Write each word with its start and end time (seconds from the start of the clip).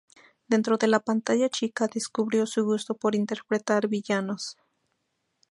Dentro 0.53 0.77
de 0.79 0.87
la 0.87 0.99
pantalla 1.01 1.47
chica, 1.47 1.85
descubrió 1.85 2.47
su 2.47 2.65
gusto 2.65 2.95
por 2.95 3.13
interpretar 3.13 3.87
villanos. 3.87 4.57